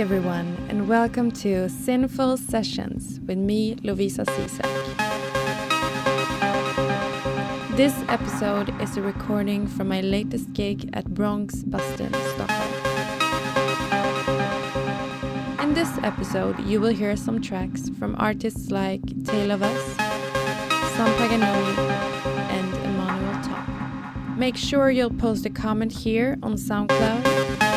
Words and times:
everyone, 0.00 0.56
and 0.70 0.88
welcome 0.88 1.30
to 1.30 1.68
Sinful 1.68 2.38
Sessions 2.38 3.20
with 3.26 3.36
me, 3.36 3.74
Lovisa 3.84 4.24
Cisak. 4.24 4.64
This 7.76 7.94
episode 8.08 8.72
is 8.80 8.96
a 8.96 9.02
recording 9.02 9.66
from 9.66 9.88
my 9.88 10.00
latest 10.00 10.54
gig 10.54 10.88
at 10.94 11.04
Bronx 11.12 11.56
Bastun, 11.64 12.14
Stockholm. 12.32 12.72
In 15.60 15.74
this 15.74 15.98
episode, 16.02 16.58
you 16.60 16.80
will 16.80 16.94
hear 16.94 17.14
some 17.14 17.42
tracks 17.42 17.90
from 17.90 18.16
artists 18.18 18.70
like 18.70 19.02
Tale 19.26 19.50
of 19.50 19.62
Us, 19.62 19.96
Sam 20.96 21.12
Paganini, 21.18 21.76
and 22.48 22.74
Emmanuel 22.86 23.42
Top. 23.42 23.68
Make 24.38 24.56
sure 24.56 24.90
you'll 24.90 25.10
post 25.10 25.44
a 25.44 25.50
comment 25.50 25.92
here 25.92 26.38
on 26.42 26.54
SoundCloud 26.54 27.69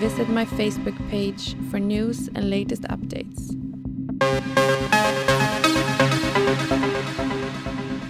visit 0.00 0.30
my 0.30 0.46
Facebook 0.46 0.96
page 1.10 1.54
for 1.70 1.78
news 1.78 2.28
and 2.34 2.48
latest 2.48 2.84
updates. 2.84 3.54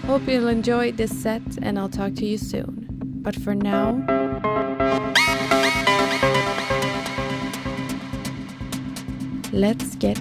Hope 0.07 0.23
you'll 0.29 0.47
enjoy 0.47 0.93
this 0.93 1.11
set 1.11 1.43
and 1.61 1.81
I'll 1.81 1.89
talk 1.89 2.15
to 2.15 2.25
you 2.25 2.39
soon. 2.39 2.87
But 3.23 3.35
for 3.35 3.57
now, 3.57 3.99
let's 9.53 9.97
get 9.97 10.20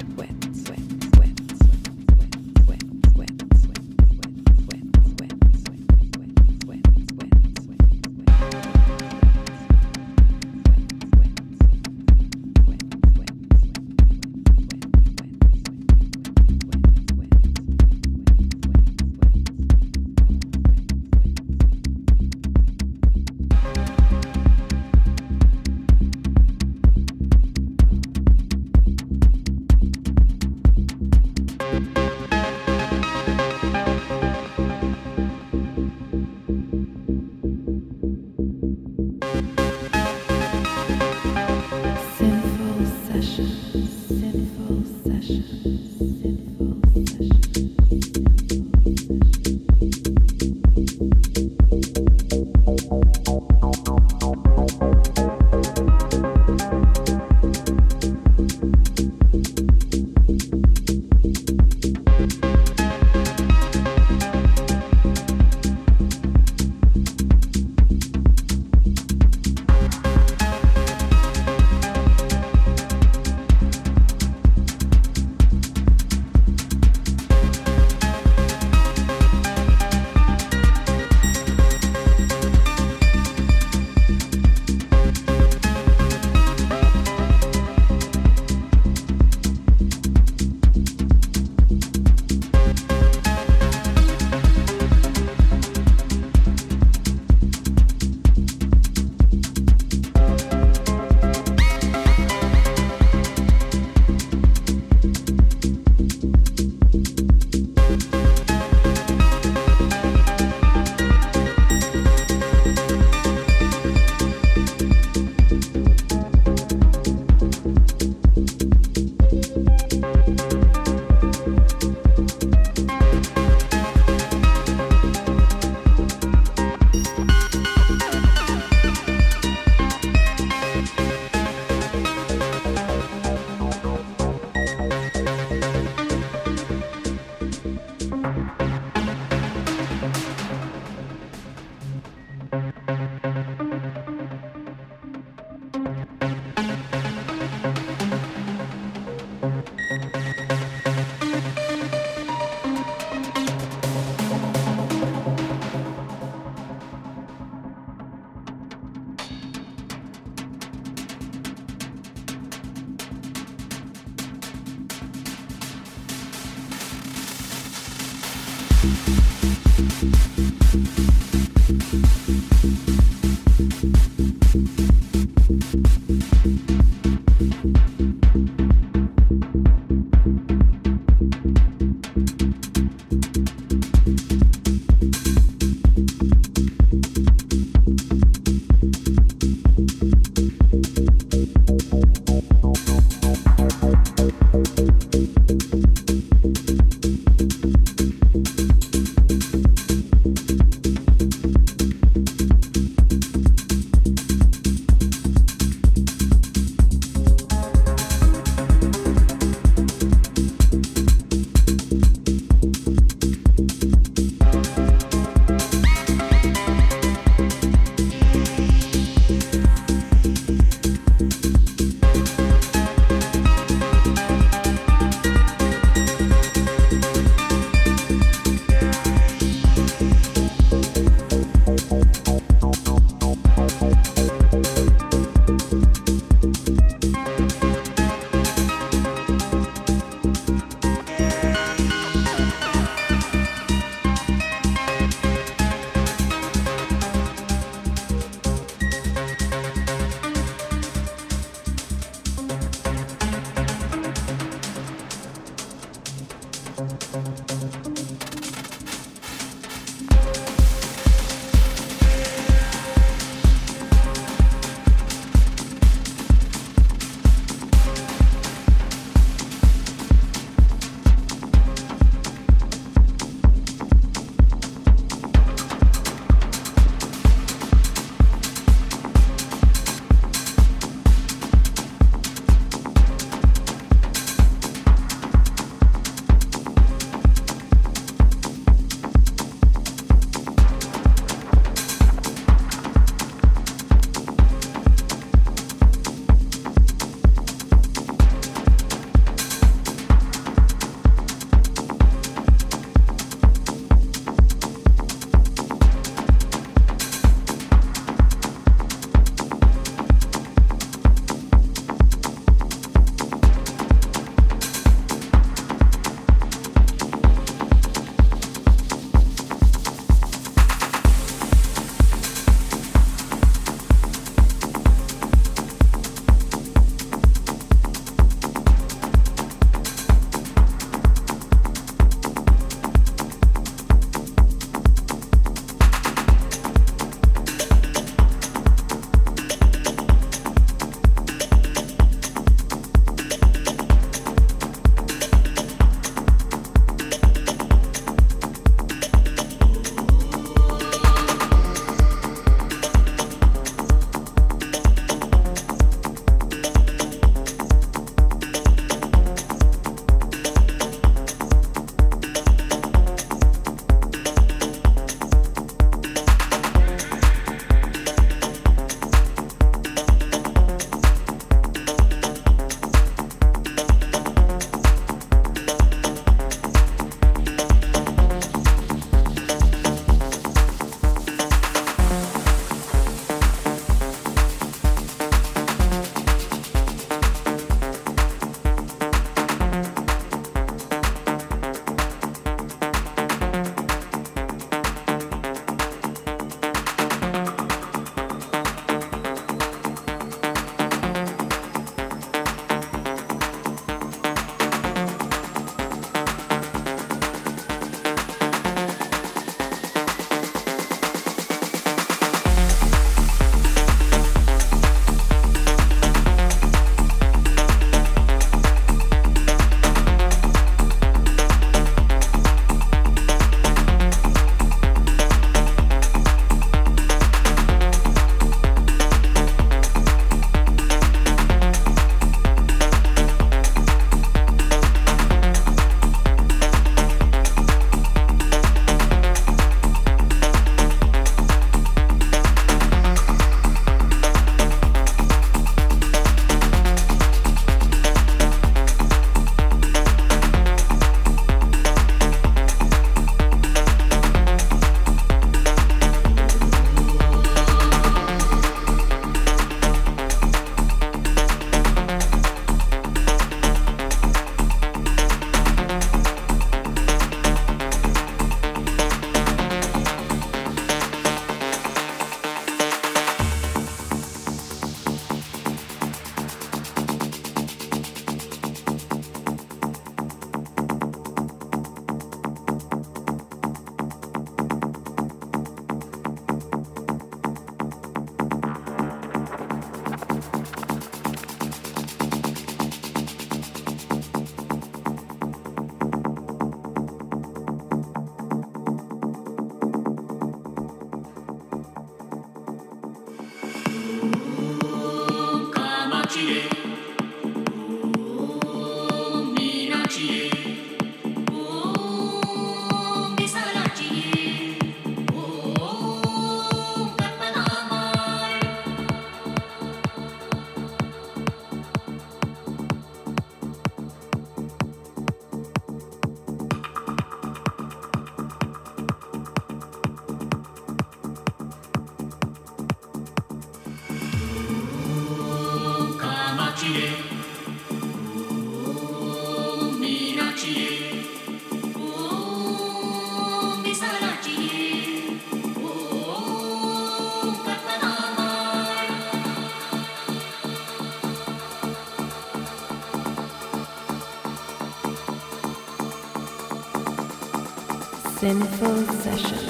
Sinful 558.49 559.05
Sessions. 559.21 559.68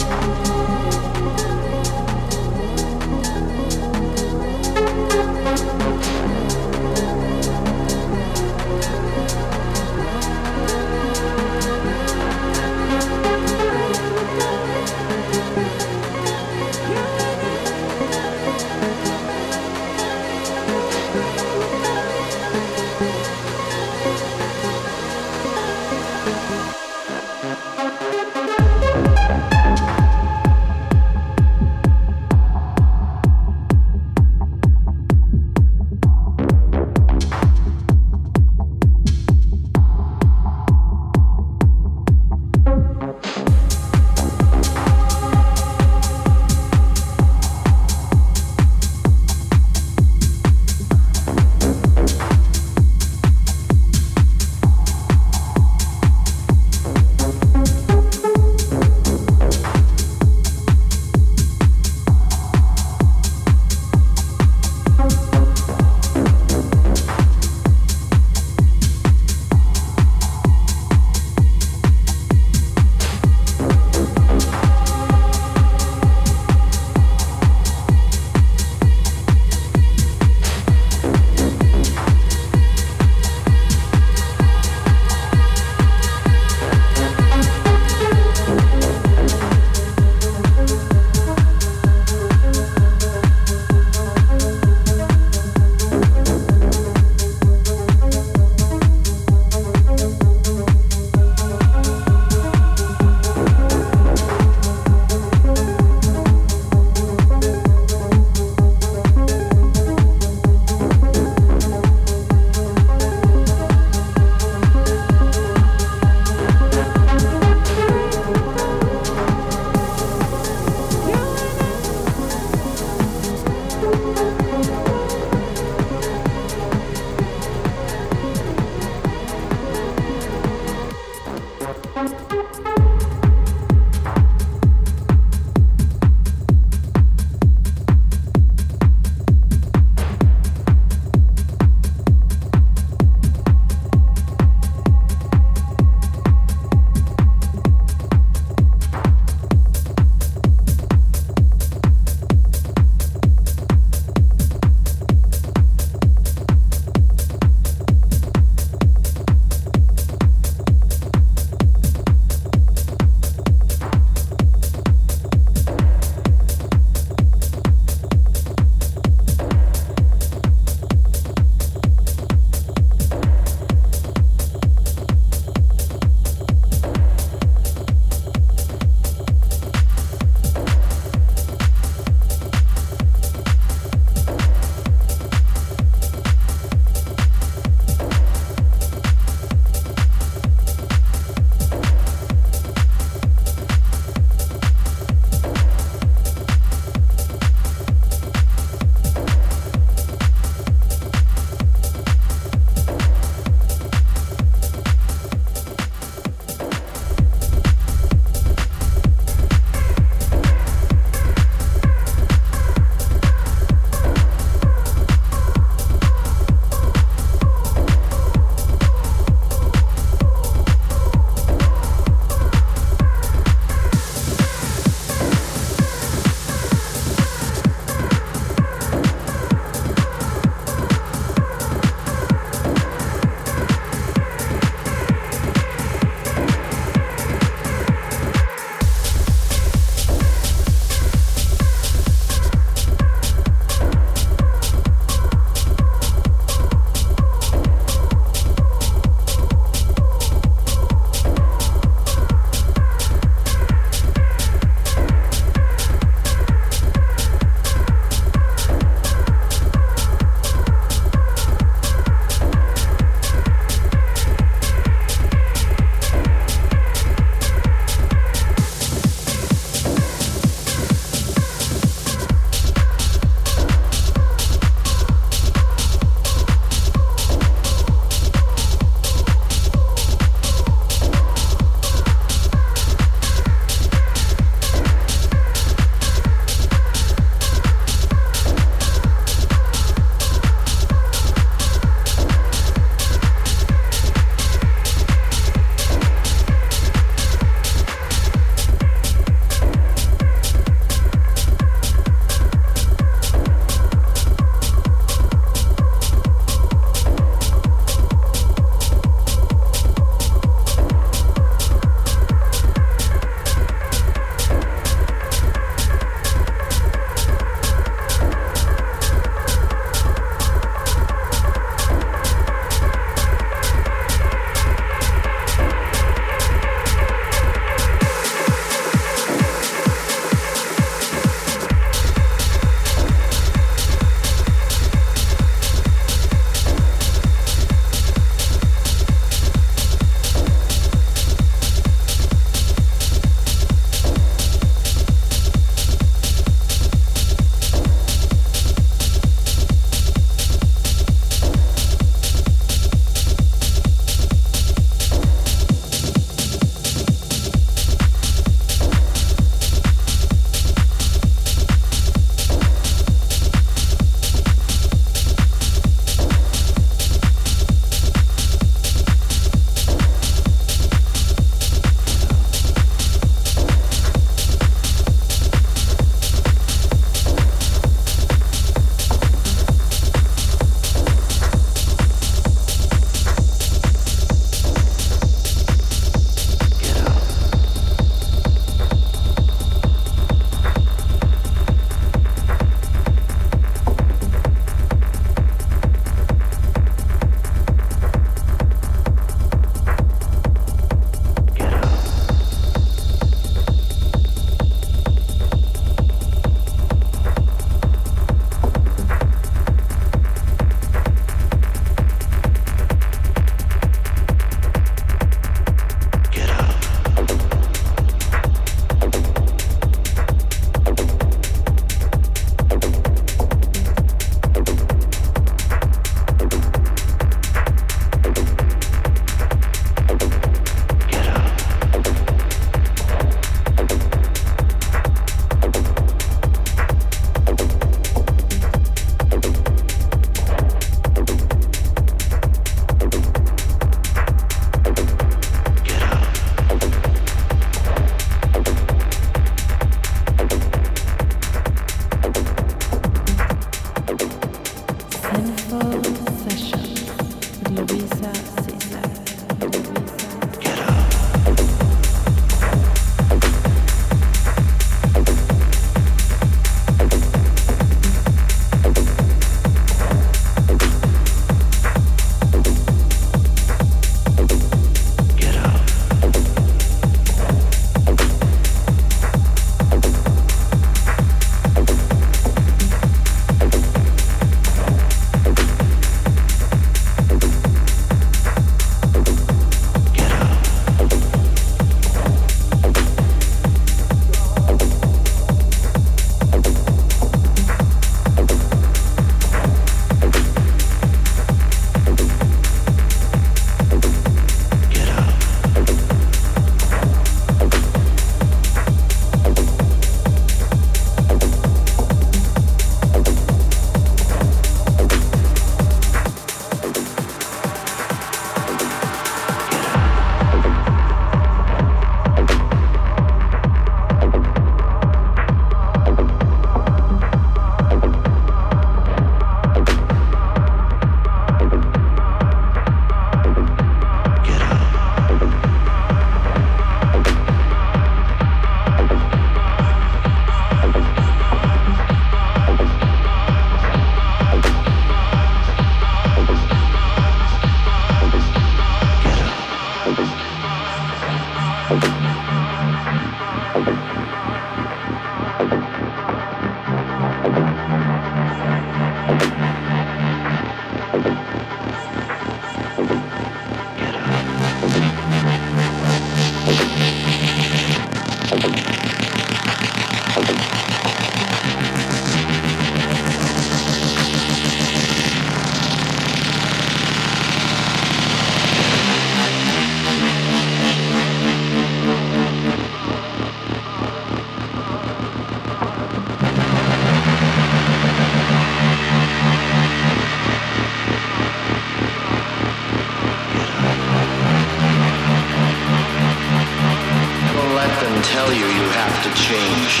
tell 598.32 598.50
you 598.50 598.64
you 598.64 598.88
have 598.96 599.22
to 599.22 599.30
change. 599.34 600.00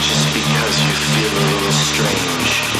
Just 0.00 0.26
because 0.32 0.76
you 0.82 0.92
feel 1.12 1.32
a 1.36 1.46
little 1.52 1.72
strange. 1.72 2.71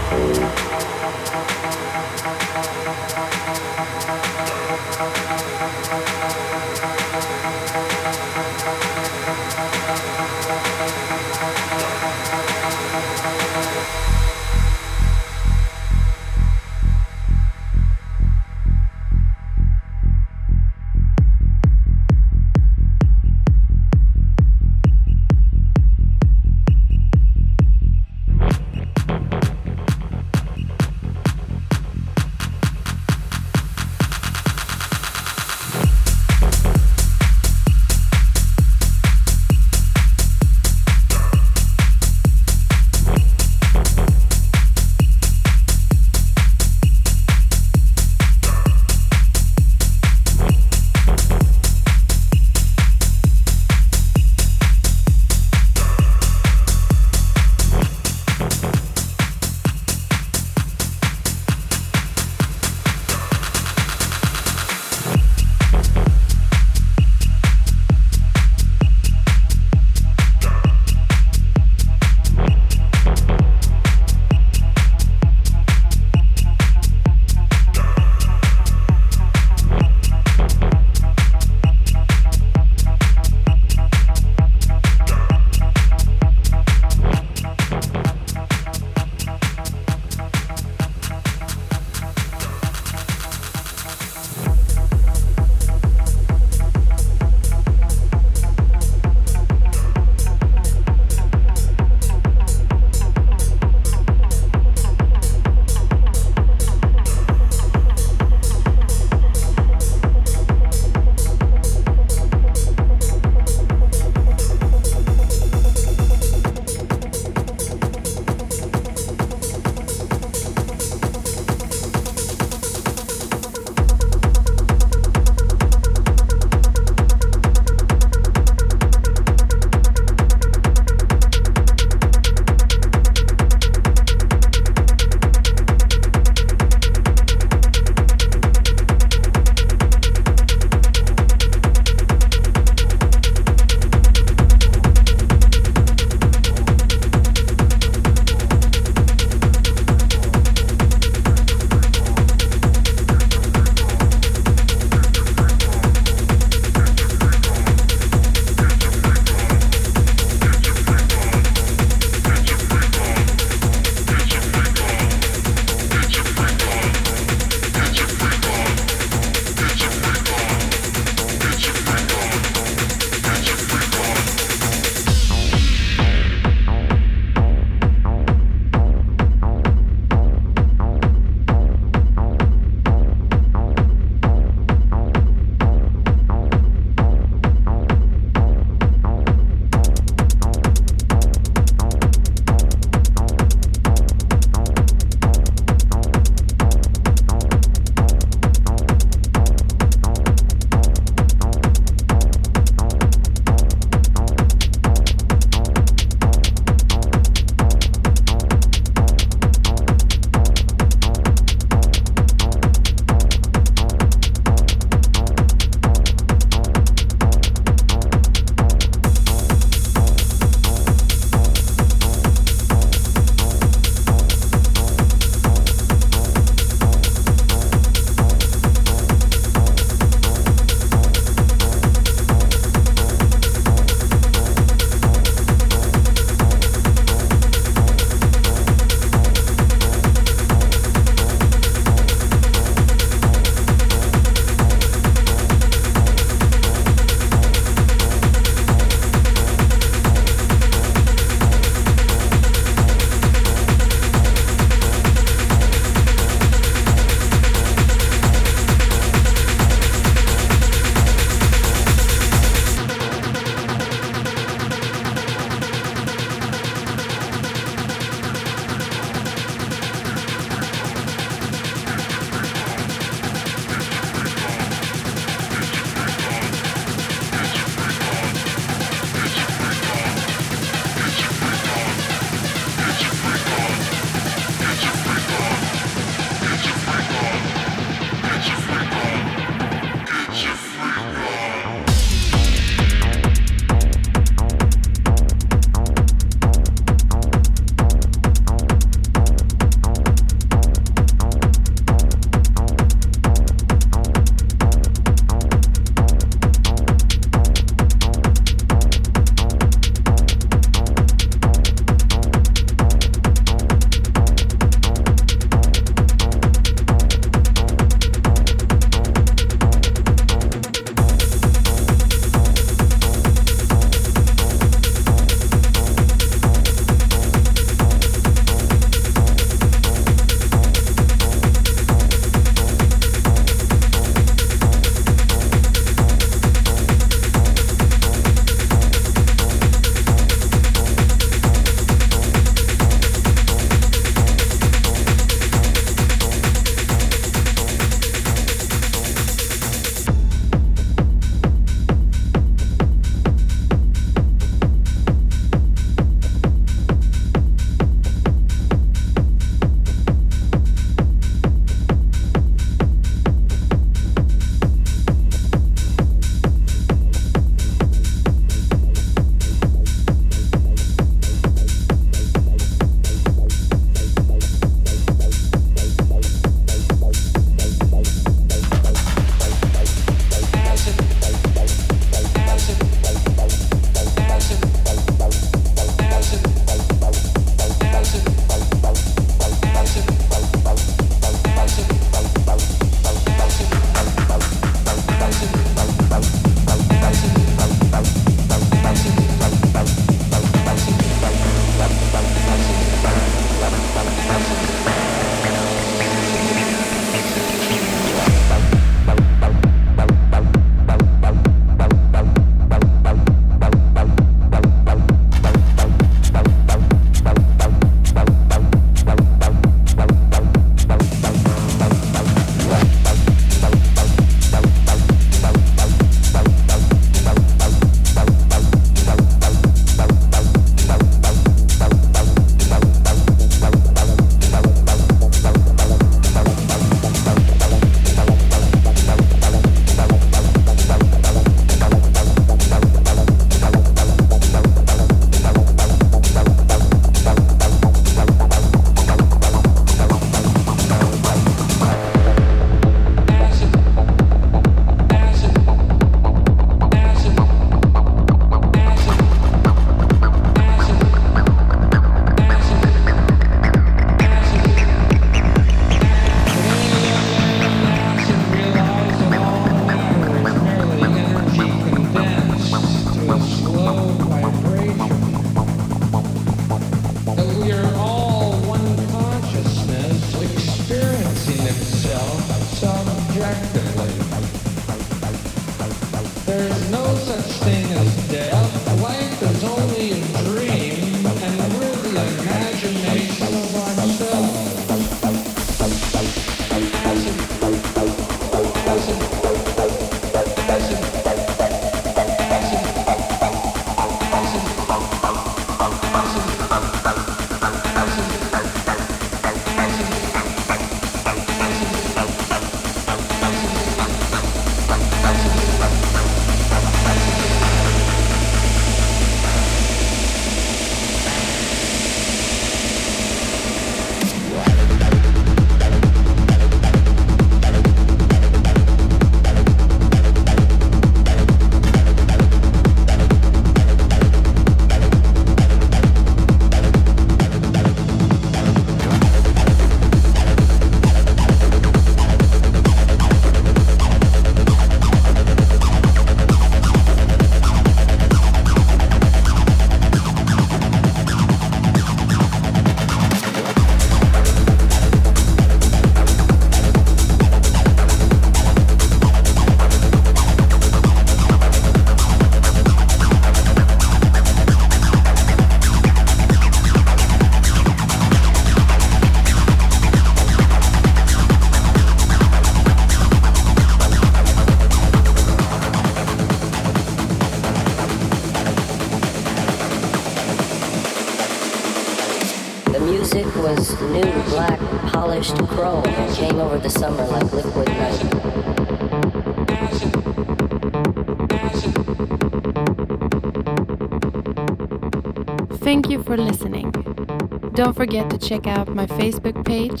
Forget 598.14 598.30
to 598.30 598.38
check 598.48 598.66
out 598.68 598.88
my 598.94 599.06
Facebook 599.06 599.64
page 599.64 600.00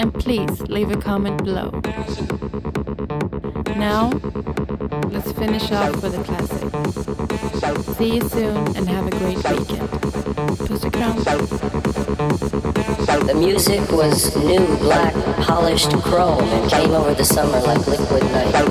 and 0.00 0.14
please 0.14 0.62
leave 0.62 0.90
a 0.90 0.96
comment 0.96 1.44
below. 1.44 1.70
Now, 3.76 4.08
let's 5.10 5.30
finish 5.32 5.70
off 5.70 6.02
with 6.02 6.18
a 6.18 6.24
classic. 6.24 6.70
See 7.96 8.14
you 8.14 8.26
soon 8.30 8.56
and 8.76 8.88
have 8.88 9.06
a 9.08 9.10
great 9.10 9.36
weekend. 9.36 9.90
Puss 9.90 10.84
kram. 10.86 11.16
The 13.26 13.34
music 13.34 13.92
was 13.92 14.34
new, 14.36 14.64
black, 14.78 15.12
polished 15.44 15.92
chrome 16.02 16.42
and 16.44 16.70
came 16.70 16.92
over 16.92 17.12
the 17.12 17.26
summer 17.26 17.60
like 17.60 17.86
liquid 17.86 18.22
night. 18.32 18.70